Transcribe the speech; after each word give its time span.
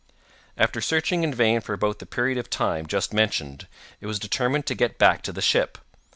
After 0.57 0.81
searching 0.81 1.21
in 1.21 1.31
vain 1.31 1.61
for 1.61 1.73
about 1.75 1.99
the 1.99 2.07
period 2.07 2.39
of 2.39 2.49
time 2.49 2.87
just 2.87 3.13
mentioned, 3.13 3.67
it 3.99 4.07
was 4.07 4.17
determined 4.17 4.65
to 4.65 4.73
get 4.73 4.97
back 4.97 5.21
to 5.21 5.31
the 5.31 5.43
ship. 5.43 5.77